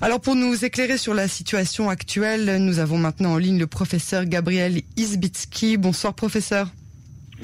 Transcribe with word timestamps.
Alors 0.00 0.20
pour 0.20 0.34
nous 0.34 0.64
éclairer 0.64 0.98
sur 0.98 1.14
la 1.14 1.28
situation 1.28 1.88
actuelle, 1.88 2.56
nous 2.58 2.78
avons 2.78 2.98
maintenant 2.98 3.32
en 3.32 3.38
ligne 3.38 3.58
le 3.58 3.66
professeur 3.66 4.24
Gabriel 4.24 4.82
Isbitsky. 4.96 5.76
Bonsoir 5.76 6.14
professeur. 6.14 6.68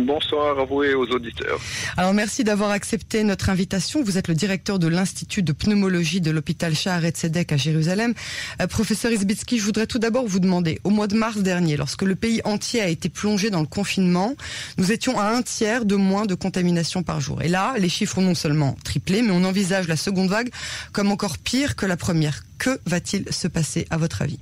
Bonsoir 0.06 0.58
à 0.58 0.64
vous 0.64 0.82
et 0.82 0.94
aux 0.94 1.06
auditeurs. 1.06 1.60
Alors 1.96 2.14
merci 2.14 2.42
d'avoir 2.42 2.70
accepté 2.70 3.22
notre 3.22 3.50
invitation. 3.50 4.02
Vous 4.02 4.16
êtes 4.16 4.28
le 4.28 4.34
directeur 4.34 4.78
de 4.78 4.88
l'Institut 4.88 5.42
de 5.42 5.52
pneumologie 5.52 6.20
de 6.20 6.30
l'hôpital 6.30 6.74
Shaharet 6.74 7.10
Tzedek 7.10 7.52
à 7.52 7.56
Jérusalem. 7.56 8.14
Euh, 8.60 8.66
professeur 8.66 9.12
Isbitsky, 9.12 9.58
je 9.58 9.64
voudrais 9.64 9.86
tout 9.86 9.98
d'abord 9.98 10.26
vous 10.26 10.40
demander, 10.40 10.80
au 10.84 10.90
mois 10.90 11.06
de 11.06 11.14
mars 11.14 11.38
dernier, 11.38 11.76
lorsque 11.76 12.02
le 12.02 12.14
pays 12.14 12.40
entier 12.44 12.80
a 12.80 12.88
été 12.88 13.08
plongé 13.08 13.50
dans 13.50 13.60
le 13.60 13.66
confinement, 13.66 14.34
nous 14.78 14.90
étions 14.90 15.18
à 15.18 15.24
un 15.24 15.42
tiers 15.42 15.84
de 15.84 15.96
moins 15.96 16.26
de 16.26 16.34
contamination 16.34 17.02
par 17.02 17.20
jour. 17.20 17.42
Et 17.42 17.48
là, 17.48 17.74
les 17.78 17.88
chiffres 17.88 18.18
ont 18.18 18.22
non 18.22 18.34
seulement 18.34 18.76
triplé, 18.84 19.22
mais 19.22 19.32
on 19.32 19.44
envisage 19.44 19.88
la 19.88 19.96
seconde 19.96 20.28
vague 20.28 20.50
comme 20.92 21.10
encore 21.12 21.38
pire 21.38 21.76
que 21.76 21.86
la 21.86 21.96
première. 21.96 22.42
Que 22.58 22.80
va-t-il 22.86 23.30
se 23.32 23.48
passer 23.48 23.86
à 23.90 23.96
votre 23.96 24.22
avis? 24.22 24.38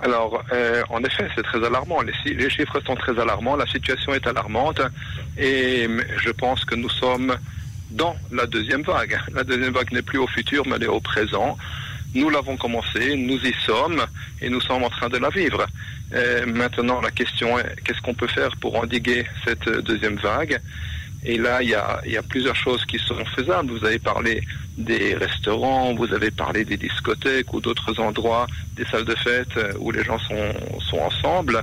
Alors, 0.00 0.44
euh, 0.52 0.82
en 0.90 1.02
effet, 1.02 1.28
c'est 1.34 1.42
très 1.42 1.64
alarmant. 1.64 2.02
Les, 2.02 2.34
les, 2.34 2.50
chiffres 2.50 2.80
sont 2.86 2.94
très 2.94 3.18
alarmants. 3.18 3.56
La 3.56 3.66
situation 3.66 4.14
est 4.14 4.26
alarmante. 4.26 4.80
Et 5.36 5.88
je 6.18 6.30
pense 6.30 6.64
que 6.64 6.76
nous 6.76 6.88
sommes 6.88 7.36
dans 7.90 8.14
la 8.30 8.46
deuxième 8.46 8.82
vague. 8.82 9.18
La 9.34 9.44
deuxième 9.44 9.72
vague 9.72 9.90
n'est 9.92 10.02
plus 10.02 10.18
au 10.18 10.26
futur, 10.26 10.64
mais 10.66 10.76
elle 10.76 10.84
est 10.84 10.86
au 10.86 11.00
présent. 11.00 11.56
Nous 12.14 12.30
l'avons 12.30 12.56
commencé, 12.56 13.16
nous 13.16 13.38
y 13.44 13.52
sommes, 13.66 14.02
et 14.40 14.48
nous 14.48 14.60
sommes 14.60 14.82
en 14.84 14.90
train 14.90 15.08
de 15.08 15.18
la 15.18 15.28
vivre. 15.30 15.66
Euh, 16.14 16.46
maintenant, 16.46 17.00
la 17.00 17.10
question 17.10 17.58
est 17.58 17.76
qu'est-ce 17.84 18.00
qu'on 18.00 18.14
peut 18.14 18.28
faire 18.28 18.56
pour 18.56 18.76
endiguer 18.76 19.26
cette 19.44 19.68
deuxième 19.68 20.16
vague? 20.16 20.60
Et 21.28 21.36
là, 21.36 21.62
il 21.62 21.68
y 21.68 21.74
a, 21.74 22.22
plusieurs 22.22 22.56
choses 22.56 22.86
qui 22.86 22.98
sont 22.98 23.22
faisables. 23.36 23.70
Vous 23.70 23.84
avez 23.84 23.98
parlé 23.98 24.42
des 24.78 25.14
restaurants, 25.14 25.94
vous 25.94 26.10
avez 26.14 26.30
parlé 26.30 26.64
des 26.64 26.78
discothèques 26.78 27.52
ou 27.52 27.60
d'autres 27.60 28.00
endroits, 28.00 28.46
des 28.76 28.86
salles 28.86 29.04
de 29.04 29.14
fête 29.14 29.54
euh, 29.58 29.72
où 29.78 29.90
les 29.90 30.02
gens 30.04 30.18
sont, 30.18 30.98
ensemble. 30.98 31.62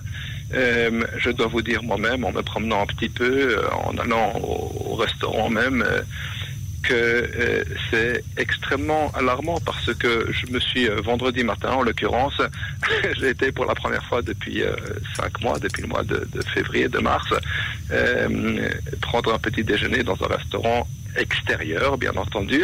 Euh, 0.54 1.04
je 1.18 1.32
dois 1.32 1.48
vous 1.48 1.64
dire 1.64 1.82
moi-même, 1.82 2.24
en 2.26 2.32
me 2.32 2.44
promenant 2.44 2.84
un 2.84 2.86
petit 2.86 3.10
peu, 3.10 3.58
euh, 3.58 3.68
en 3.72 3.98
allant 3.98 4.34
au, 4.36 4.92
au 4.92 4.96
restaurant 4.96 5.50
même, 5.50 5.84
que 6.88 6.94
euh, 6.94 7.64
c'est 7.90 8.24
extrêmement 8.38 9.12
alarmant 9.14 9.60
parce 9.66 9.94
que 9.94 10.32
je 10.32 10.52
me 10.52 10.60
suis 10.60 10.88
euh, 10.88 11.02
vendredi 11.02 11.44
matin, 11.44 11.72
en 11.72 11.82
l'occurrence, 11.82 12.40
j'ai 13.20 13.30
été 13.30 13.52
pour 13.52 13.66
la 13.66 13.76
première 13.76 14.04
fois 14.06 14.22
depuis 14.22 14.62
euh, 14.62 14.76
cinq 15.16 15.42
mois, 15.42 15.60
depuis 15.60 15.82
le 15.82 15.88
mois 15.88 16.04
de, 16.04 16.28
de 16.32 16.42
février, 16.54 16.88
de 16.88 17.00
mars, 17.00 17.28
euh, 17.92 18.70
prendre 19.02 19.34
un 19.34 19.40
petit 19.40 19.64
déjeuner 19.64 20.04
dans 20.04 20.22
un 20.24 20.28
restaurant 20.28 20.88
extérieur, 21.16 21.98
bien 21.98 22.16
entendu. 22.16 22.64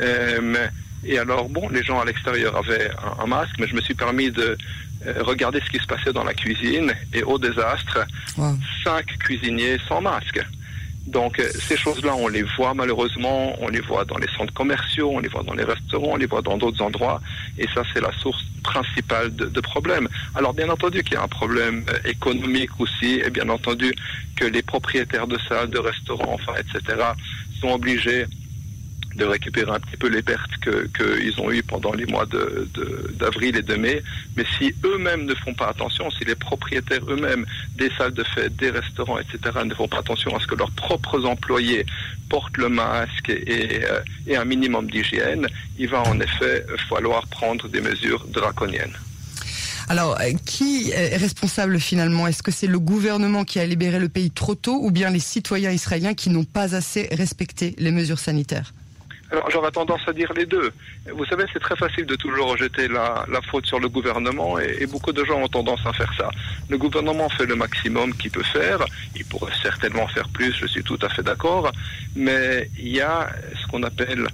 Euh, 0.00 0.66
et 1.04 1.18
alors, 1.18 1.48
bon, 1.48 1.68
les 1.68 1.82
gens 1.82 2.00
à 2.00 2.04
l'extérieur 2.04 2.56
avaient 2.56 2.90
un, 2.90 3.24
un, 3.24 3.26
masque, 3.26 3.54
mais 3.58 3.66
je 3.66 3.74
me 3.74 3.80
suis 3.80 3.94
permis 3.94 4.30
de 4.30 4.56
regarder 5.20 5.60
ce 5.64 5.68
qui 5.68 5.78
se 5.78 5.86
passait 5.86 6.12
dans 6.12 6.22
la 6.22 6.32
cuisine. 6.32 6.92
Et 7.12 7.24
au 7.24 7.38
désastre, 7.38 8.06
wow. 8.36 8.56
cinq 8.84 9.06
cuisiniers 9.18 9.78
sans 9.88 10.00
masque. 10.00 10.40
Donc 11.06 11.40
euh, 11.40 11.48
ces 11.68 11.76
choses-là, 11.76 12.14
on 12.14 12.28
les 12.28 12.42
voit 12.42 12.74
malheureusement, 12.74 13.56
on 13.60 13.68
les 13.68 13.80
voit 13.80 14.04
dans 14.04 14.18
les 14.18 14.28
centres 14.36 14.54
commerciaux, 14.54 15.10
on 15.12 15.18
les 15.18 15.28
voit 15.28 15.42
dans 15.42 15.54
les 15.54 15.64
restaurants, 15.64 16.12
on 16.12 16.16
les 16.16 16.26
voit 16.26 16.42
dans 16.42 16.56
d'autres 16.56 16.82
endroits, 16.82 17.20
et 17.58 17.66
ça 17.74 17.82
c'est 17.92 18.00
la 18.00 18.12
source 18.12 18.44
principale 18.62 19.34
de, 19.34 19.46
de 19.46 19.60
problèmes. 19.60 20.08
Alors 20.34 20.54
bien 20.54 20.68
entendu 20.68 21.02
qu'il 21.02 21.14
y 21.14 21.16
a 21.16 21.22
un 21.22 21.28
problème 21.28 21.84
euh, 21.88 22.08
économique 22.08 22.70
aussi, 22.78 23.20
et 23.24 23.30
bien 23.30 23.48
entendu 23.48 23.92
que 24.36 24.44
les 24.44 24.62
propriétaires 24.62 25.26
de 25.26 25.38
salles, 25.48 25.70
de 25.70 25.78
restaurants, 25.78 26.34
enfin 26.34 26.52
etc., 26.58 27.02
sont 27.60 27.70
obligés 27.70 28.26
de 29.16 29.24
récupérer 29.24 29.70
un 29.70 29.80
petit 29.80 29.96
peu 29.96 30.08
les 30.08 30.22
pertes 30.22 30.50
qu'ils 30.62 30.90
que 30.90 31.40
ont 31.40 31.50
eues 31.50 31.62
pendant 31.62 31.92
les 31.92 32.06
mois 32.06 32.26
d'avril 32.26 33.52
de, 33.52 33.60
de, 33.60 33.62
et 33.62 33.62
de 33.62 33.74
mai. 33.74 34.02
Mais 34.36 34.44
si 34.58 34.74
eux-mêmes 34.84 35.24
ne 35.24 35.34
font 35.34 35.54
pas 35.54 35.68
attention, 35.68 36.10
si 36.10 36.24
les 36.24 36.34
propriétaires 36.34 37.04
eux-mêmes 37.08 37.46
des 37.76 37.90
salles 37.96 38.14
de 38.14 38.24
fête, 38.24 38.56
des 38.56 38.70
restaurants, 38.70 39.18
etc., 39.18 39.38
ne 39.64 39.74
font 39.74 39.88
pas 39.88 39.98
attention 39.98 40.34
à 40.36 40.40
ce 40.40 40.46
que 40.46 40.54
leurs 40.54 40.70
propres 40.70 41.24
employés 41.24 41.84
portent 42.28 42.56
le 42.56 42.68
masque 42.68 43.30
et, 43.30 43.84
euh, 43.84 44.36
un 44.36 44.44
minimum 44.44 44.90
d'hygiène, 44.90 45.46
il 45.78 45.88
va 45.88 46.02
en 46.02 46.18
effet 46.20 46.64
falloir 46.88 47.26
prendre 47.26 47.68
des 47.68 47.80
mesures 47.80 48.26
draconiennes. 48.28 48.96
Alors, 49.88 50.18
euh, 50.20 50.32
qui 50.46 50.90
est 50.90 51.16
responsable 51.16 51.78
finalement? 51.78 52.26
Est-ce 52.26 52.42
que 52.42 52.50
c'est 52.50 52.66
le 52.66 52.78
gouvernement 52.78 53.44
qui 53.44 53.60
a 53.60 53.66
libéré 53.66 53.98
le 53.98 54.08
pays 54.08 54.30
trop 54.30 54.54
tôt 54.54 54.78
ou 54.82 54.90
bien 54.90 55.10
les 55.10 55.20
citoyens 55.20 55.70
israéliens 55.70 56.14
qui 56.14 56.30
n'ont 56.30 56.44
pas 56.44 56.74
assez 56.74 57.08
respecté 57.12 57.74
les 57.78 57.90
mesures 57.90 58.18
sanitaires? 58.18 58.72
Alors 59.32 59.50
j'aurais 59.50 59.70
tendance 59.70 60.02
à 60.06 60.12
dire 60.12 60.30
les 60.34 60.46
deux. 60.46 60.70
Vous 61.12 61.24
savez, 61.24 61.44
c'est 61.52 61.58
très 61.58 61.76
facile 61.76 62.06
de 62.06 62.14
toujours 62.16 62.50
rejeter 62.50 62.86
la, 62.86 63.24
faute 63.50 63.66
sur 63.66 63.80
le 63.80 63.88
gouvernement 63.88 64.58
et, 64.58 64.76
et, 64.80 64.86
beaucoup 64.86 65.12
de 65.12 65.24
gens 65.24 65.40
ont 65.40 65.48
tendance 65.48 65.80
à 65.86 65.92
faire 65.92 66.12
ça. 66.16 66.28
Le 66.68 66.76
gouvernement 66.76 67.28
fait 67.30 67.46
le 67.46 67.56
maximum 67.56 68.14
qu'il 68.14 68.30
peut 68.30 68.42
faire. 68.42 68.84
Il 69.16 69.24
pourrait 69.24 69.52
certainement 69.62 70.06
faire 70.08 70.28
plus, 70.28 70.52
je 70.52 70.66
suis 70.66 70.84
tout 70.84 70.98
à 71.02 71.08
fait 71.08 71.22
d'accord. 71.22 71.72
Mais 72.14 72.70
il 72.78 72.88
y 72.88 73.00
a 73.00 73.30
ce 73.60 73.66
qu'on 73.68 73.82
appelle 73.82 74.28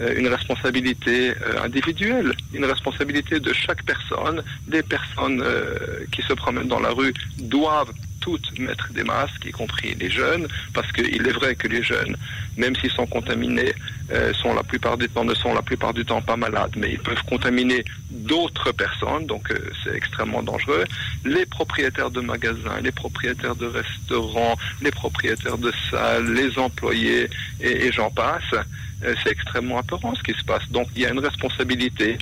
euh, 0.00 0.14
une 0.16 0.26
responsabilité 0.26 1.30
euh, 1.30 1.62
individuelle, 1.62 2.34
une 2.52 2.64
responsabilité 2.64 3.38
de 3.38 3.52
chaque 3.52 3.84
personne. 3.84 4.42
Des 4.66 4.82
personnes 4.82 5.40
euh, 5.40 6.04
qui 6.10 6.22
se 6.22 6.32
promènent 6.32 6.66
dans 6.66 6.80
la 6.80 6.90
rue 6.90 7.14
doivent 7.38 7.92
toutes 8.24 8.58
mettre 8.58 8.90
des 8.94 9.04
masques, 9.04 9.44
y 9.44 9.50
compris 9.50 9.94
les 10.00 10.10
jeunes, 10.10 10.48
parce 10.72 10.90
qu'il 10.92 11.26
est 11.26 11.36
vrai 11.40 11.54
que 11.54 11.68
les 11.68 11.82
jeunes, 11.82 12.16
même 12.56 12.74
s'ils 12.76 12.90
sont 12.90 13.06
contaminés, 13.06 13.74
euh, 14.12 14.32
sont 14.32 14.54
la 14.54 14.62
plupart 14.62 14.96
du 14.96 15.08
temps 15.10 15.24
ne 15.24 15.34
sont 15.34 15.52
la 15.52 15.60
plupart 15.60 15.92
du 15.92 16.04
temps 16.06 16.22
pas 16.22 16.36
malades, 16.36 16.72
mais 16.76 16.92
ils 16.92 16.98
peuvent 16.98 17.22
contaminer 17.28 17.84
d'autres 18.10 18.72
personnes, 18.72 19.26
donc 19.26 19.50
euh, 19.50 19.58
c'est 19.82 19.94
extrêmement 19.94 20.42
dangereux. 20.42 20.84
Les 21.26 21.44
propriétaires 21.44 22.10
de 22.10 22.22
magasins, 22.22 22.80
les 22.82 22.92
propriétaires 22.92 23.56
de 23.56 23.66
restaurants, 23.66 24.56
les 24.80 24.90
propriétaires 24.90 25.58
de 25.58 25.72
salles, 25.90 26.32
les 26.32 26.58
employés 26.58 27.28
et, 27.60 27.92
j'en 27.92 28.10
passe, 28.10 28.52
euh, 28.54 29.14
c'est 29.22 29.32
extrêmement 29.32 29.78
apparent 29.78 30.14
ce 30.14 30.22
qui 30.22 30.38
se 30.38 30.44
passe. 30.44 30.66
Donc 30.70 30.88
il 30.96 31.02
y 31.02 31.06
a 31.06 31.10
une 31.10 31.24
responsabilité 31.30 32.16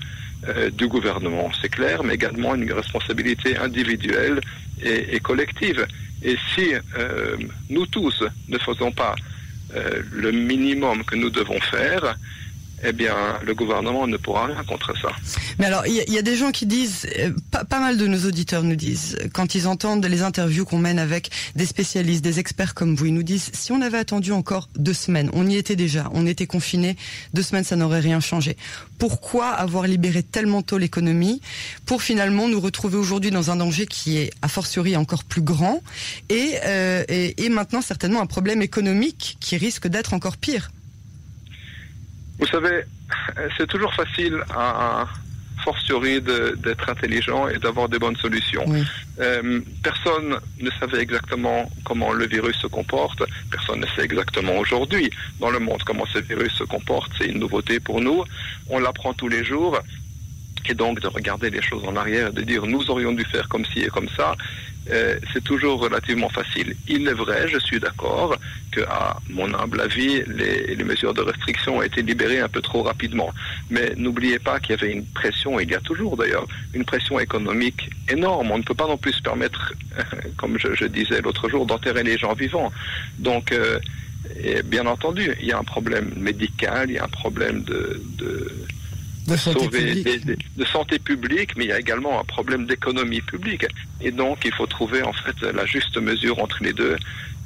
euh, 0.49 0.71
du 0.71 0.89
gouvernement, 0.89 1.51
c'est 1.61 1.69
clair, 1.69 2.03
mais 2.03 2.15
également 2.15 2.55
une 2.55 2.73
responsabilité 2.73 3.57
individuelle 3.57 4.41
et, 4.83 5.21
collective. 5.21 5.87
Et 6.23 6.37
si 6.53 6.75
euh, 6.99 7.37
nous 7.71 7.87
tous 7.87 8.25
ne 8.49 8.59
faisons 8.59 8.91
pas 8.91 9.15
euh, 9.77 10.03
le 10.11 10.33
minimum 10.33 11.05
que 11.05 11.15
nous 11.15 11.31
devons 11.31 11.61
faire, 11.61 12.17
eh 12.85 12.93
bien, 12.93 13.15
le 13.45 13.55
gouvernement 13.55 14.07
ne 14.07 14.17
pourra 14.17 14.47
rien 14.47 14.63
contre 14.65 14.97
ça. 15.01 15.11
Mais 15.59 15.67
alors, 15.67 15.87
il 15.87 15.95
y, 15.95 16.19
a 16.19 16.23
des 16.23 16.37
gens 16.37 16.51
qui 16.51 16.67
disent, 16.67 17.09
euh, 17.19 17.31
pas, 17.51 17.65
pas, 17.65 17.79
mal 17.79 17.97
de 17.97 18.07
nos 18.07 18.27
auditeurs 18.27 18.63
nous 18.63 18.77
disent, 18.77 19.19
quand 19.33 19.55
ils 19.55 19.69
entendent 19.69 20.05
les 20.05 20.23
interviews 20.23 20.65
qu'on 20.65 20.79
mène 20.79 20.99
avec 20.99 21.31
des 21.55 21.67
spécialistes, 21.67 22.25
des 22.25 22.41
experts 22.41 22.75
comme 22.75 22.95
vous, 22.95 23.07
ils 23.07 23.15
nous 23.15 23.23
disent, 23.23 23.51
si 23.53 23.73
on 23.73 23.81
avait 23.81 23.99
attendu 23.99 24.33
encore 24.33 24.69
deux 24.77 24.95
semaines, 24.95 25.31
on 25.33 25.47
y 25.47 25.57
était 25.57 25.77
déjà, 25.77 26.11
on 26.13 26.27
était 26.27 26.47
confinés, 26.47 26.97
deux 27.35 27.43
semaines, 27.43 27.65
ça 27.65 27.77
n'aurait 27.77 28.01
rien 28.01 28.21
changé. 28.21 28.57
Pourquoi 28.99 29.49
avoir 29.49 29.87
libéré 29.87 30.23
tellement 30.23 30.63
tôt 30.63 30.79
l'économie 30.79 31.41
pour 31.87 32.03
finalement 32.03 32.49
nous 32.49 32.61
retrouver 32.61 32.97
aujourd'hui 32.97 33.31
dans 33.31 33.51
un 33.51 33.57
danger 33.57 33.87
qui 33.87 34.19
est 34.19 34.31
a 34.43 34.49
fortiori 34.49 34.97
encore 34.97 35.25
plus 35.25 35.43
grand 35.43 35.83
et, 36.29 36.55
euh, 36.65 37.05
et, 37.09 37.45
et 37.45 37.49
maintenant 37.49 37.83
certainement 37.83 38.21
un 38.21 38.27
problème 38.27 38.63
économique 38.63 39.37
qui 39.41 39.57
risque 39.57 39.87
d'être 39.87 40.15
encore 40.15 40.37
pire? 40.37 40.71
Vous 42.43 42.49
savez, 42.49 42.83
c'est 43.57 43.69
toujours 43.69 43.95
facile 43.95 44.43
à, 44.51 45.07
fortiori 45.63 46.21
d'être 46.21 46.91
intelligent 46.91 47.47
et 47.47 47.57
d'avoir 47.59 47.89
des 47.89 48.01
bonnes 48.01 48.17
solutions. 48.17 48.65
Oui. 48.67 48.83
Euh, 49.21 49.61
personne 49.81 50.41
ne 50.59 50.71
savait 50.81 51.01
exactement 51.01 51.71
comment 51.85 52.13
le 52.13 52.27
virus 52.27 52.57
se 52.57 52.67
comporte. 52.67 53.23
Personne 53.49 53.79
ne 53.79 53.87
sait 53.95 54.03
exactement 54.03 54.57
aujourd'hui 54.57 55.09
dans 55.39 55.51
le 55.51 55.61
monde 55.61 55.81
comment 55.85 56.05
ce 56.07 56.19
virus 56.19 56.53
se 56.55 56.65
comporte. 56.65 57.13
C'est 57.17 57.29
une 57.29 57.39
nouveauté 57.39 57.79
pour 57.79 58.01
nous. 58.01 58.25
On 58.71 58.81
l'apprend 58.81 59.15
tous 59.15 59.29
les 59.29 59.45
jours. 59.45 59.79
Et 60.69 60.75
donc 60.75 60.99
de 60.99 61.07
regarder 61.07 61.49
les 61.49 61.63
choses 61.63 61.85
en 61.87 61.95
arrière 61.95 62.29
et 62.29 62.33
de 62.33 62.43
dire 62.43 62.67
nous 62.67 62.91
aurions 62.91 63.13
dû 63.13 63.25
faire 63.25 63.49
comme 63.49 63.65
ci 63.67 63.83
et 63.83 63.89
comme 63.89 64.09
ça, 64.17 64.35
euh, 64.91 65.17
c'est 65.33 65.45
toujours 65.45 65.81
relativement 65.81 66.29
facile. 66.29 66.75
Il 66.89 67.07
est 67.07 67.13
vrai, 67.13 67.47
je 67.49 67.59
suis 67.59 67.79
d'accord, 67.79 68.37
que 68.73 68.81
à 68.83 69.17
mon 69.31 69.53
humble 69.55 69.81
avis, 69.81 70.23
les, 70.27 70.77
mesures 70.83 71.15
de 71.15 71.21
restriction 71.21 71.77
ont 71.77 71.83
été 71.83 72.03
libérées 72.03 72.41
un 72.41 72.49
peu 72.49 72.61
trop 72.61 72.83
rapidement. 72.83 73.31
Mais 73.71 73.93
n'oubliez 73.97 74.39
pas 74.39 74.59
qu'il 74.59 74.71
y 74.71 74.79
avait 74.83 74.93
une 74.93 75.07
pression, 75.07 75.61
il 75.61 75.71
y 75.71 75.75
a 75.75 75.81
toujours 75.81 76.17
d'ailleurs, 76.17 76.47
une 76.75 76.85
pression 76.85 77.21
économique 77.21 77.91
énorme. 78.09 78.51
On 78.51 78.59
ne 78.59 78.65
peut 78.65 78.75
pas 78.75 78.89
non 78.89 78.97
plus 78.97 79.13
se 79.13 79.23
permettre, 79.23 79.73
comme 80.37 80.59
je, 80.59 80.85
disais 80.87 81.21
l'autre 81.21 81.49
jour, 81.49 81.65
d'enterrer 81.65 82.03
les 82.03 82.19
gens 82.19 82.35
vivants. 82.35 82.73
Donc, 83.19 83.53
euh, 83.53 83.79
bien 84.65 84.87
entendu, 84.87 85.33
il 85.41 85.47
y 85.47 85.53
a 85.53 85.59
un 85.59 85.65
problème 85.65 86.13
médical, 86.17 86.91
il 86.91 86.95
y 86.95 86.99
a 86.99 87.05
un 87.05 87.09
problème 87.09 87.63
de 87.63 88.03
de 89.27 89.37
santé, 89.37 89.61
sauver, 89.61 89.95
des, 90.03 90.19
des, 90.19 90.37
de 90.57 90.65
santé 90.65 90.99
publique, 90.99 91.57
mais 91.57 91.65
il 91.65 91.69
y 91.69 91.73
a 91.73 91.79
également 91.79 92.21
un 92.21 92.25
problème 92.25 92.67
d'économie 92.67 93.21
publique. 93.21 93.67
Et 94.01 94.11
donc, 94.11 94.39
il 94.45 94.53
faut 94.53 94.67
trouver 94.67 95.03
en 95.03 95.13
fait 95.13 95.41
la 95.43 95.65
juste 95.67 95.97
mesure 95.97 96.39
entre 96.41 96.63
les 96.63 96.73
deux, 96.73 96.97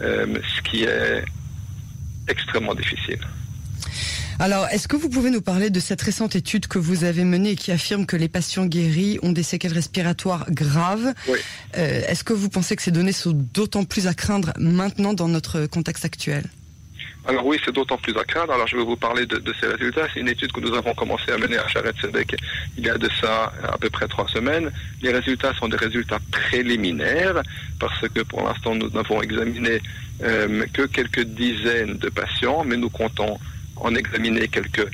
euh, 0.00 0.26
ce 0.56 0.62
qui 0.62 0.84
est 0.84 1.24
extrêmement 2.28 2.74
difficile. 2.74 3.18
Alors, 4.38 4.66
est-ce 4.68 4.86
que 4.86 4.96
vous 4.96 5.08
pouvez 5.08 5.30
nous 5.30 5.40
parler 5.40 5.70
de 5.70 5.80
cette 5.80 6.02
récente 6.02 6.36
étude 6.36 6.66
que 6.66 6.78
vous 6.78 7.04
avez 7.04 7.24
menée 7.24 7.52
et 7.52 7.56
qui 7.56 7.72
affirme 7.72 8.04
que 8.04 8.16
les 8.16 8.28
patients 8.28 8.66
guéris 8.66 9.18
ont 9.22 9.32
des 9.32 9.42
séquelles 9.42 9.72
respiratoires 9.72 10.44
graves? 10.50 11.14
Oui. 11.28 11.38
Euh, 11.78 12.02
Est-ce 12.06 12.22
que 12.22 12.34
vous 12.34 12.50
pensez 12.50 12.76
que 12.76 12.82
ces 12.82 12.90
données 12.90 13.12
sont 13.12 13.32
d'autant 13.32 13.84
plus 13.84 14.06
à 14.06 14.14
craindre 14.14 14.52
maintenant 14.58 15.14
dans 15.14 15.28
notre 15.28 15.64
contexte 15.66 16.04
actuel? 16.04 16.44
Alors 17.28 17.44
oui, 17.44 17.58
c'est 17.64 17.74
d'autant 17.74 17.96
plus 17.98 18.12
craindre. 18.12 18.52
Alors 18.52 18.66
je 18.68 18.76
vais 18.76 18.84
vous 18.84 18.96
parler 18.96 19.26
de, 19.26 19.36
de 19.38 19.54
ces 19.60 19.66
résultats. 19.66 20.06
C'est 20.14 20.20
une 20.20 20.28
étude 20.28 20.52
que 20.52 20.60
nous 20.60 20.74
avons 20.74 20.94
commencé 20.94 21.32
à 21.32 21.38
mener 21.38 21.58
à 21.58 21.66
Charette-Sébec 21.66 22.36
il 22.78 22.86
y 22.86 22.90
a 22.90 22.96
de 22.96 23.08
ça 23.20 23.52
à 23.64 23.76
peu 23.78 23.90
près 23.90 24.06
trois 24.06 24.28
semaines. 24.28 24.70
Les 25.02 25.10
résultats 25.10 25.52
sont 25.54 25.68
des 25.68 25.76
résultats 25.76 26.20
préliminaires 26.30 27.42
parce 27.80 28.08
que 28.08 28.20
pour 28.20 28.44
l'instant 28.44 28.76
nous 28.76 28.88
n'avons 28.90 29.20
examiné 29.22 29.80
euh, 30.22 30.64
que 30.72 30.82
quelques 30.82 31.24
dizaines 31.24 31.98
de 31.98 32.08
patients, 32.08 32.64
mais 32.64 32.76
nous 32.76 32.90
comptons 32.90 33.38
en 33.76 33.94
examiner 33.94 34.46
quelques 34.46 34.88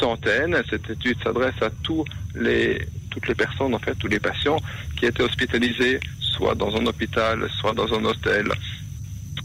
centaines. 0.00 0.60
Cette 0.68 0.90
étude 0.90 1.22
s'adresse 1.22 1.54
à 1.62 1.70
tous 1.84 2.04
les, 2.34 2.80
toutes 3.10 3.28
les 3.28 3.34
personnes, 3.34 3.74
en 3.74 3.78
fait, 3.78 3.94
tous 3.94 4.08
les 4.08 4.20
patients 4.20 4.58
qui 4.96 5.06
étaient 5.06 5.22
hospitalisés 5.22 6.00
soit 6.20 6.54
dans 6.56 6.74
un 6.76 6.84
hôpital, 6.86 7.48
soit 7.60 7.72
dans 7.72 7.94
un 7.94 8.04
hôtel 8.04 8.48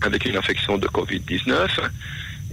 avec 0.01 0.25
une 0.25 0.35
infection 0.35 0.77
de 0.77 0.87
Covid-19. 0.87 1.69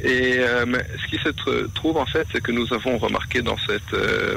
Et 0.03 0.39
euh, 0.39 0.65
ce 1.03 1.07
qui 1.11 1.19
se 1.23 1.29
tr- 1.31 1.73
trouve 1.73 1.97
en 1.97 2.07
fait, 2.07 2.27
c'est 2.33 2.41
que 2.43 2.53
nous 2.53 2.73
avons 2.73 2.99
remarqué 2.99 3.43
dans 3.43 3.59
cette, 3.59 3.95
euh, 3.95 4.37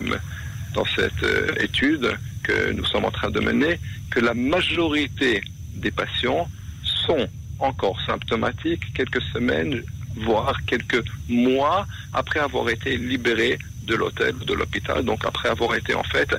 dans 0.74 0.86
cette 0.86 1.24
euh, 1.24 1.54
étude 1.60 2.18
que 2.44 2.72
nous 2.72 2.86
sommes 2.86 3.06
en 3.06 3.12
train 3.12 3.30
de 3.30 3.40
mener 3.40 3.80
que 4.10 4.20
la 4.20 4.34
majorité 4.34 5.44
des 5.76 5.92
patients 5.92 6.48
sont 6.84 7.28
encore 7.60 8.00
symptomatiques 8.08 8.92
quelques 8.94 9.22
semaines, 9.34 9.84
voire 10.16 10.58
quelques 10.66 11.04
mois 11.30 11.86
après 12.14 12.40
avoir 12.40 12.70
été 12.70 12.98
libérés 12.98 13.60
de 13.84 13.96
l'hôtel 13.96 14.36
ou 14.42 14.46
de 14.46 14.54
l'hôpital, 14.54 15.04
donc 15.04 15.24
après 15.26 15.50
avoir 15.50 15.76
été 15.76 15.94
en 15.94 16.04
fait 16.04 16.36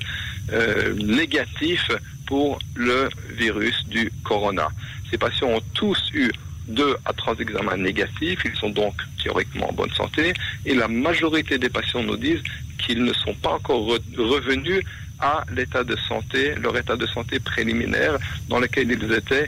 euh, 0.52 0.94
négatifs 0.94 1.90
pour 2.26 2.58
le 2.74 3.08
virus 3.30 3.84
du 3.86 4.10
corona. 4.24 4.68
Ces 5.10 5.18
patients 5.18 5.48
ont 5.48 5.62
tous 5.74 6.10
eu 6.14 6.30
deux 6.68 6.96
à 7.04 7.12
trois 7.12 7.36
examens 7.38 7.76
négatifs, 7.76 8.40
ils 8.44 8.56
sont 8.56 8.70
donc 8.70 8.94
théoriquement 9.22 9.70
en 9.70 9.72
bonne 9.72 9.90
santé, 9.92 10.32
et 10.64 10.74
la 10.74 10.88
majorité 10.88 11.58
des 11.58 11.68
patients 11.68 12.02
nous 12.02 12.16
disent 12.16 12.42
qu'ils 12.78 13.02
ne 13.04 13.12
sont 13.12 13.34
pas 13.34 13.50
encore 13.54 13.82
re- 13.86 14.00
revenus 14.16 14.82
à 15.20 15.44
l'état 15.54 15.84
de 15.84 15.96
santé, 16.08 16.54
leur 16.56 16.76
état 16.76 16.96
de 16.96 17.06
santé 17.06 17.38
préliminaire 17.38 18.18
dans 18.48 18.58
lequel 18.58 18.90
ils 18.90 19.12
étaient 19.12 19.46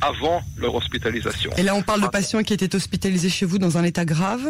avant 0.00 0.42
leur 0.58 0.74
hospitalisation. 0.74 1.50
Et 1.56 1.62
là, 1.62 1.74
on 1.74 1.82
parle 1.82 2.02
de 2.02 2.08
patients 2.08 2.42
qui 2.42 2.52
étaient 2.52 2.74
hospitalisés 2.74 3.30
chez 3.30 3.46
vous 3.46 3.58
dans 3.58 3.78
un 3.78 3.84
état 3.84 4.04
grave? 4.04 4.46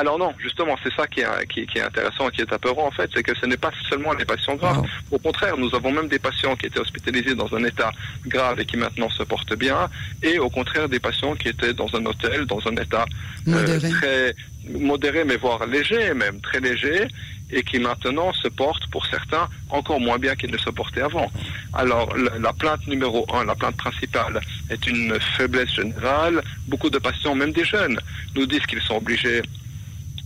Alors 0.00 0.16
non, 0.16 0.32
justement, 0.38 0.76
c'est 0.82 0.94
ça 0.94 1.08
qui 1.08 1.20
est, 1.22 1.46
qui, 1.48 1.66
qui 1.66 1.78
est 1.78 1.82
intéressant, 1.82 2.28
qui 2.28 2.42
est 2.42 2.52
apeurant 2.52 2.86
en 2.86 2.90
fait, 2.92 3.10
c'est 3.12 3.24
que 3.24 3.36
ce 3.40 3.46
n'est 3.46 3.56
pas 3.56 3.72
seulement 3.90 4.12
les 4.12 4.24
patients 4.24 4.54
graves. 4.54 4.86
Au 5.10 5.18
contraire, 5.18 5.56
nous 5.58 5.74
avons 5.74 5.90
même 5.90 6.06
des 6.06 6.20
patients 6.20 6.54
qui 6.54 6.66
étaient 6.66 6.78
hospitalisés 6.78 7.34
dans 7.34 7.52
un 7.52 7.64
état 7.64 7.90
grave 8.24 8.60
et 8.60 8.64
qui 8.64 8.76
maintenant 8.76 9.10
se 9.10 9.24
portent 9.24 9.56
bien, 9.56 9.90
et 10.22 10.38
au 10.38 10.50
contraire 10.50 10.88
des 10.88 11.00
patients 11.00 11.34
qui 11.34 11.48
étaient 11.48 11.74
dans 11.74 11.90
un 11.96 12.06
hôtel, 12.06 12.46
dans 12.46 12.62
un 12.70 12.76
état 12.76 13.06
euh, 13.48 13.80
très 13.96 14.36
modéré, 14.70 15.24
mais 15.24 15.36
voire 15.36 15.66
léger 15.66 16.14
même, 16.14 16.40
très 16.42 16.60
léger, 16.60 17.08
et 17.50 17.64
qui 17.64 17.80
maintenant 17.80 18.32
se 18.34 18.46
portent 18.46 18.86
pour 18.92 19.04
certains 19.06 19.48
encore 19.70 19.98
moins 19.98 20.18
bien 20.18 20.36
qu'ils 20.36 20.52
ne 20.52 20.58
se 20.58 20.70
portaient 20.70 21.00
avant. 21.00 21.28
Alors 21.72 22.16
la, 22.16 22.38
la 22.38 22.52
plainte 22.52 22.86
numéro 22.86 23.26
un, 23.34 23.44
la 23.46 23.56
plainte 23.56 23.76
principale, 23.76 24.40
est 24.70 24.86
une 24.86 25.18
faiblesse 25.36 25.72
générale. 25.74 26.40
Beaucoup 26.68 26.90
de 26.90 26.98
patients, 26.98 27.34
même 27.34 27.52
des 27.52 27.64
jeunes, 27.64 27.98
nous 28.36 28.46
disent 28.46 28.66
qu'ils 28.66 28.82
sont 28.82 28.98
obligés 28.98 29.42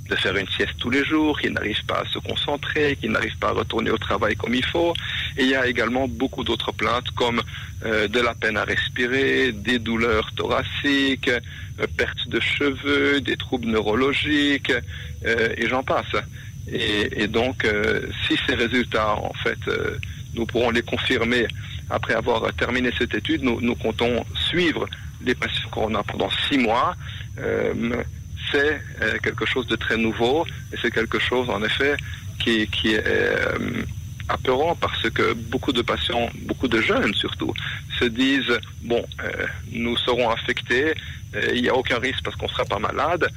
de 0.08 0.16
faire 0.16 0.36
une 0.36 0.48
sieste 0.48 0.74
tous 0.78 0.90
les 0.90 1.04
jours, 1.04 1.38
qu'ils 1.40 1.52
n'arrivent 1.52 1.84
pas 1.86 2.00
à 2.00 2.06
se 2.06 2.18
concentrer, 2.18 2.96
qu'ils 2.96 3.12
n'arrivent 3.12 3.38
pas 3.38 3.48
à 3.48 3.52
retourner 3.52 3.90
au 3.90 3.98
travail 3.98 4.34
comme 4.36 4.54
il 4.54 4.64
faut. 4.64 4.94
Et 5.36 5.44
il 5.44 5.48
y 5.48 5.54
a 5.54 5.66
également 5.66 6.08
beaucoup 6.08 6.44
d'autres 6.44 6.72
plaintes 6.72 7.10
comme 7.12 7.40
euh, 7.84 8.08
de 8.08 8.20
la 8.20 8.34
peine 8.34 8.56
à 8.56 8.64
respirer, 8.64 9.52
des 9.52 9.78
douleurs 9.78 10.30
thoraciques, 10.34 11.28
euh, 11.28 11.86
perte 11.96 12.28
de 12.28 12.40
cheveux, 12.40 13.20
des 13.20 13.36
troubles 13.36 13.68
neurologiques, 13.68 14.72
euh, 15.24 15.54
et 15.56 15.68
j'en 15.68 15.82
passe. 15.82 16.14
Et, 16.70 17.22
et 17.22 17.28
donc, 17.28 17.64
euh, 17.64 18.06
si 18.26 18.36
ces 18.46 18.54
résultats, 18.54 19.14
en 19.16 19.32
fait, 19.42 19.58
euh, 19.68 19.98
nous 20.34 20.46
pourrons 20.46 20.70
les 20.70 20.82
confirmer 20.82 21.46
après 21.90 22.14
avoir 22.14 22.52
terminé 22.54 22.90
cette 22.98 23.14
étude, 23.14 23.42
nous, 23.42 23.60
nous 23.60 23.74
comptons 23.74 24.24
suivre 24.48 24.88
les 25.24 25.34
patients 25.34 25.68
corona 25.70 26.02
pendant 26.02 26.30
six 26.48 26.58
mois. 26.58 26.94
C'est 28.52 28.80
euh, 29.00 29.18
quelque 29.22 29.46
chose 29.46 29.66
de 29.66 29.76
très 29.76 29.96
nouveau 29.96 30.46
et 30.72 30.76
c'est 30.80 30.90
quelque 30.90 31.18
chose 31.18 31.48
en 31.50 31.62
effet 31.64 31.96
qui, 32.38 32.66
qui 32.68 32.94
est 32.94 33.02
euh, 33.06 33.82
apeurant 34.28 34.74
parce 34.76 35.08
que 35.10 35.32
beaucoup 35.34 35.72
de 35.72 35.82
patients, 35.82 36.30
beaucoup 36.42 36.68
de 36.68 36.80
jeunes 36.80 37.14
surtout, 37.14 37.52
se 37.98 38.04
disent 38.04 38.58
bon, 38.82 39.04
euh, 39.22 39.46
nous 39.72 39.96
serons 39.96 40.30
infectés, 40.30 40.94
euh, 41.34 41.52
il 41.54 41.62
n'y 41.62 41.68
a 41.68 41.74
aucun 41.74 41.98
risque 41.98 42.22
parce 42.24 42.36
qu'on 42.36 42.46
ne 42.46 42.50
sera 42.50 42.64
pas 42.64 42.78
malade. 42.78 43.28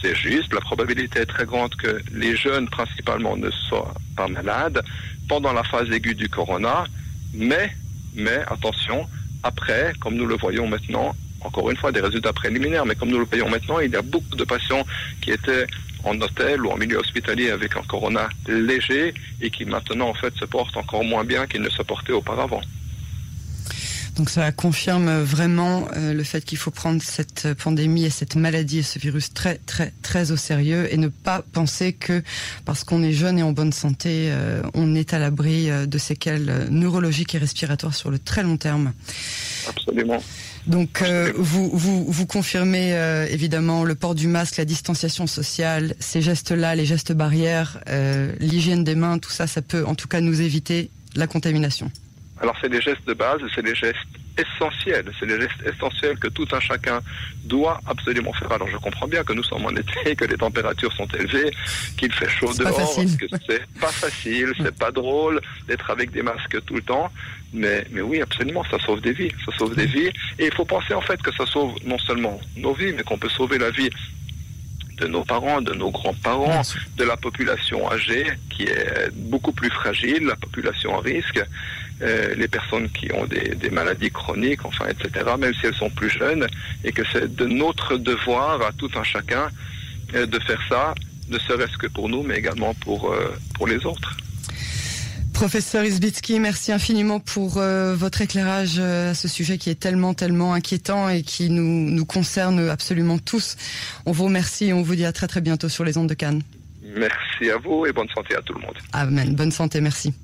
C'est 0.00 0.14
juste, 0.14 0.52
la 0.52 0.60
probabilité 0.60 1.20
est 1.20 1.26
très 1.26 1.46
grande 1.46 1.74
que 1.76 2.00
les 2.12 2.36
jeunes 2.36 2.68
principalement 2.68 3.36
ne 3.36 3.50
soient 3.50 3.94
pas 4.16 4.28
malades 4.28 4.82
pendant 5.28 5.52
la 5.52 5.64
phase 5.64 5.90
aiguë 5.90 6.14
du 6.14 6.28
corona, 6.28 6.84
mais, 7.32 7.72
mais 8.14 8.40
attention, 8.48 9.08
après, 9.42 9.94
comme 10.00 10.14
nous 10.14 10.26
le 10.26 10.36
voyons 10.36 10.66
maintenant, 10.68 11.16
encore 11.44 11.70
une 11.70 11.76
fois, 11.76 11.92
des 11.92 12.00
résultats 12.00 12.32
préliminaires, 12.32 12.86
mais 12.86 12.94
comme 12.94 13.10
nous 13.10 13.18
le 13.18 13.24
voyons 13.24 13.48
maintenant, 13.48 13.78
il 13.78 13.90
y 13.90 13.96
a 13.96 14.02
beaucoup 14.02 14.36
de 14.36 14.44
patients 14.44 14.84
qui 15.20 15.30
étaient 15.30 15.66
en 16.04 16.20
hôtel 16.20 16.64
ou 16.64 16.70
en 16.70 16.76
milieu 16.76 16.98
hospitalier 16.98 17.50
avec 17.50 17.76
un 17.76 17.82
corona 17.82 18.28
léger 18.46 19.14
et 19.40 19.50
qui 19.50 19.64
maintenant 19.64 20.08
en 20.08 20.14
fait 20.14 20.34
se 20.34 20.44
portent 20.44 20.76
encore 20.76 21.04
moins 21.04 21.24
bien 21.24 21.46
qu'ils 21.46 21.62
ne 21.62 21.70
se 21.70 21.82
portaient 21.82 22.12
auparavant. 22.12 22.60
Donc 24.16 24.30
ça 24.30 24.52
confirme 24.52 25.22
vraiment 25.22 25.88
euh, 25.96 26.14
le 26.14 26.22
fait 26.22 26.44
qu'il 26.44 26.56
faut 26.56 26.70
prendre 26.70 27.02
cette 27.02 27.52
pandémie 27.54 28.04
et 28.04 28.10
cette 28.10 28.36
maladie 28.36 28.78
et 28.78 28.82
ce 28.82 29.00
virus 29.00 29.32
très 29.32 29.56
très 29.66 29.92
très 30.02 30.30
au 30.30 30.36
sérieux 30.36 30.86
et 30.92 30.96
ne 30.98 31.08
pas 31.08 31.42
penser 31.52 31.92
que 31.92 32.22
parce 32.64 32.84
qu'on 32.84 33.02
est 33.02 33.12
jeune 33.12 33.40
et 33.40 33.42
en 33.42 33.50
bonne 33.50 33.72
santé, 33.72 34.28
euh, 34.30 34.62
on 34.74 34.94
est 34.94 35.14
à 35.14 35.18
l'abri 35.18 35.68
euh, 35.68 35.86
de 35.86 35.98
séquelles 35.98 36.68
neurologiques 36.70 37.34
et 37.34 37.38
respiratoires 37.38 37.94
sur 37.94 38.10
le 38.10 38.20
très 38.20 38.44
long 38.44 38.56
terme. 38.56 38.92
Absolument. 39.68 40.22
Donc 40.66 41.02
euh, 41.02 41.32
vous, 41.36 41.70
vous, 41.70 42.04
vous 42.10 42.26
confirmez 42.26 42.94
euh, 42.94 43.26
évidemment 43.28 43.84
le 43.84 43.94
port 43.94 44.14
du 44.14 44.28
masque, 44.28 44.56
la 44.56 44.64
distanciation 44.64 45.26
sociale, 45.26 45.94
ces 45.98 46.22
gestes-là, 46.22 46.74
les 46.74 46.86
gestes 46.86 47.12
barrières, 47.12 47.80
euh, 47.88 48.32
l'hygiène 48.40 48.82
des 48.82 48.94
mains, 48.94 49.18
tout 49.18 49.30
ça, 49.30 49.46
ça 49.46 49.60
peut 49.60 49.84
en 49.84 49.94
tout 49.94 50.08
cas 50.08 50.20
nous 50.20 50.40
éviter 50.40 50.90
la 51.16 51.26
contamination. 51.26 51.90
Alors 52.40 52.56
c'est 52.60 52.70
des 52.70 52.80
gestes 52.80 53.06
de 53.06 53.12
base, 53.12 53.40
c'est 53.54 53.62
des 53.62 53.74
gestes 53.74 53.98
essentiels, 54.38 55.10
c'est 55.18 55.26
des 55.26 55.40
gestes 55.40 55.62
essentiels 55.66 56.18
que 56.18 56.28
tout 56.28 56.46
un 56.52 56.60
chacun 56.60 57.00
doit 57.44 57.80
absolument 57.86 58.32
faire. 58.32 58.52
Alors 58.52 58.68
je 58.68 58.76
comprends 58.76 59.06
bien 59.06 59.22
que 59.24 59.32
nous 59.32 59.42
sommes 59.42 59.64
en 59.66 59.70
été, 59.70 60.16
que 60.16 60.24
les 60.24 60.36
températures 60.36 60.92
sont 60.92 61.06
élevées, 61.18 61.52
qu'il 61.96 62.12
fait 62.12 62.28
chaud 62.28 62.52
dehors, 62.52 62.94
que 63.18 63.26
c'est 63.46 63.66
pas 63.80 63.92
facile, 63.92 64.52
c'est 64.58 64.76
pas 64.76 64.90
drôle 64.90 65.40
d'être 65.68 65.90
avec 65.90 66.10
des 66.10 66.22
masques 66.22 66.64
tout 66.66 66.74
le 66.74 66.82
temps. 66.82 67.10
Mais, 67.52 67.86
mais 67.92 68.00
oui, 68.00 68.20
absolument, 68.20 68.64
ça 68.68 68.78
sauve 68.80 69.00
des 69.00 69.12
vies, 69.12 69.30
ça 69.46 69.56
sauve 69.56 69.76
des 69.76 69.86
vies. 69.86 70.10
Et 70.38 70.46
il 70.46 70.54
faut 70.54 70.64
penser 70.64 70.94
en 70.94 71.00
fait 71.00 71.22
que 71.22 71.32
ça 71.32 71.46
sauve 71.46 71.74
non 71.84 71.98
seulement 71.98 72.40
nos 72.56 72.74
vies, 72.74 72.92
mais 72.96 73.02
qu'on 73.02 73.18
peut 73.18 73.28
sauver 73.28 73.58
la 73.58 73.70
vie 73.70 73.90
de 74.96 75.06
nos 75.06 75.24
parents, 75.24 75.60
de 75.60 75.74
nos 75.74 75.90
grands-parents, 75.90 76.62
de 76.96 77.04
la 77.04 77.16
population 77.16 77.90
âgée 77.90 78.26
qui 78.50 78.64
est 78.64 79.10
beaucoup 79.12 79.52
plus 79.52 79.70
fragile, 79.70 80.24
la 80.24 80.36
population 80.36 80.96
à 80.96 81.00
risque, 81.00 81.42
euh, 82.02 82.34
les 82.34 82.48
personnes 82.48 82.88
qui 82.90 83.12
ont 83.12 83.26
des, 83.26 83.54
des 83.54 83.70
maladies 83.70 84.10
chroniques, 84.10 84.64
enfin, 84.64 84.86
etc., 84.88 85.24
même 85.38 85.54
si 85.54 85.66
elles 85.66 85.74
sont 85.74 85.90
plus 85.90 86.10
jeunes, 86.10 86.46
et 86.84 86.92
que 86.92 87.02
c'est 87.12 87.34
de 87.34 87.46
notre 87.46 87.96
devoir 87.96 88.62
à 88.62 88.72
tout 88.72 88.90
un 88.96 89.04
chacun 89.04 89.48
euh, 90.14 90.26
de 90.26 90.38
faire 90.40 90.60
ça, 90.68 90.94
ne 91.28 91.38
serait-ce 91.38 91.76
que 91.78 91.86
pour 91.86 92.08
nous, 92.08 92.22
mais 92.22 92.36
également 92.36 92.74
pour, 92.74 93.12
euh, 93.12 93.34
pour 93.54 93.66
les 93.66 93.84
autres. 93.86 94.16
Professeur 95.34 95.84
Isbitsky, 95.84 96.38
merci 96.38 96.70
infiniment 96.70 97.18
pour 97.18 97.58
euh, 97.58 97.96
votre 97.96 98.22
éclairage 98.22 98.76
euh, 98.78 99.10
à 99.10 99.14
ce 99.14 99.26
sujet 99.26 99.58
qui 99.58 99.68
est 99.68 99.74
tellement, 99.74 100.14
tellement 100.14 100.54
inquiétant 100.54 101.08
et 101.08 101.22
qui 101.22 101.50
nous, 101.50 101.90
nous 101.90 102.04
concerne 102.04 102.68
absolument 102.68 103.18
tous. 103.18 103.56
On 104.06 104.12
vous 104.12 104.24
remercie 104.24 104.66
et 104.66 104.72
on 104.72 104.82
vous 104.82 104.94
dit 104.94 105.04
à 105.04 105.12
très 105.12 105.26
très 105.26 105.40
bientôt 105.40 105.68
sur 105.68 105.84
les 105.84 105.98
ondes 105.98 106.08
de 106.08 106.14
Cannes. 106.14 106.42
Merci 106.96 107.50
à 107.50 107.58
vous 107.58 107.84
et 107.84 107.92
bonne 107.92 108.08
santé 108.14 108.36
à 108.36 108.42
tout 108.42 108.54
le 108.54 108.60
monde. 108.60 108.76
Amen. 108.92 109.34
Bonne 109.34 109.50
santé, 109.50 109.80
merci. 109.80 110.14